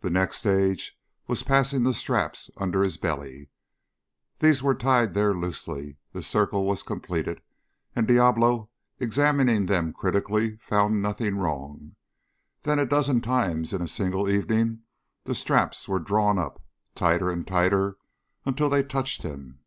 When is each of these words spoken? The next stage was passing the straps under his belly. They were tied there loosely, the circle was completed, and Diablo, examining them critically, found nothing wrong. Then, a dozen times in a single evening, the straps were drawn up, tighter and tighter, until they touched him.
The 0.00 0.10
next 0.10 0.36
stage 0.36 0.96
was 1.26 1.42
passing 1.42 1.82
the 1.82 1.92
straps 1.92 2.52
under 2.56 2.84
his 2.84 2.98
belly. 2.98 3.50
They 4.38 4.52
were 4.62 4.76
tied 4.76 5.14
there 5.14 5.34
loosely, 5.34 5.96
the 6.12 6.22
circle 6.22 6.64
was 6.66 6.84
completed, 6.84 7.42
and 7.96 8.06
Diablo, 8.06 8.70
examining 9.00 9.66
them 9.66 9.92
critically, 9.92 10.56
found 10.58 11.02
nothing 11.02 11.38
wrong. 11.38 11.96
Then, 12.62 12.78
a 12.78 12.86
dozen 12.86 13.20
times 13.22 13.72
in 13.72 13.82
a 13.82 13.88
single 13.88 14.30
evening, 14.30 14.82
the 15.24 15.34
straps 15.34 15.88
were 15.88 15.98
drawn 15.98 16.38
up, 16.38 16.62
tighter 16.94 17.28
and 17.28 17.44
tighter, 17.44 17.96
until 18.44 18.70
they 18.70 18.84
touched 18.84 19.22
him. 19.22 19.58